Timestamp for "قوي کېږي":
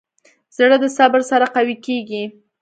1.55-2.23